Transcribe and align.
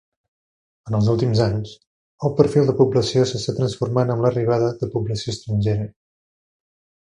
En 0.91 0.95
els 0.99 1.09
últims 1.11 1.41
anys, 1.47 1.73
el 2.29 2.33
perfil 2.41 2.65
de 2.71 2.75
població 2.81 3.27
s'està 3.33 3.57
transformant 3.61 4.15
amb 4.15 4.27
l'arribada 4.29 4.73
de 4.83 4.93
població 4.97 5.37
estrangera. 5.39 5.89